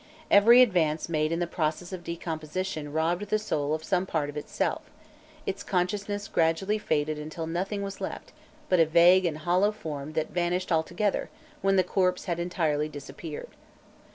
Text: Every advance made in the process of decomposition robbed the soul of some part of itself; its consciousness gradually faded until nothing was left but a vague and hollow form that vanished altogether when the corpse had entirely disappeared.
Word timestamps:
Every 0.31 0.63
advance 0.63 1.09
made 1.09 1.31
in 1.31 1.37
the 1.37 1.45
process 1.45 1.93
of 1.93 2.03
decomposition 2.03 2.91
robbed 2.91 3.29
the 3.29 3.37
soul 3.37 3.75
of 3.75 3.83
some 3.83 4.07
part 4.07 4.31
of 4.31 4.35
itself; 4.35 4.81
its 5.45 5.61
consciousness 5.61 6.27
gradually 6.27 6.79
faded 6.79 7.19
until 7.19 7.45
nothing 7.45 7.83
was 7.83 8.01
left 8.01 8.31
but 8.67 8.79
a 8.79 8.85
vague 8.87 9.25
and 9.25 9.37
hollow 9.37 9.71
form 9.71 10.13
that 10.13 10.31
vanished 10.31 10.71
altogether 10.71 11.29
when 11.61 11.75
the 11.75 11.83
corpse 11.83 12.25
had 12.25 12.39
entirely 12.39 12.89
disappeared. 12.89 13.49